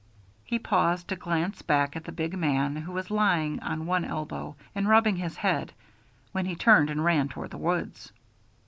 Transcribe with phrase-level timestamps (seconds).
[0.43, 4.55] He paused to glance back at the big man, who was lying on one elbow
[4.73, 5.73] and rubbing his head,
[6.33, 8.11] then he turned and ran toward the woods.